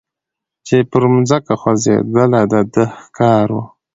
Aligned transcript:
چي 0.65 0.77
پر 0.89 1.03
مځکه 1.13 1.53
خوځېدله 1.61 2.41
د 2.51 2.53
ده 2.73 2.83
ښکار 3.03 3.47
وو 3.55 3.63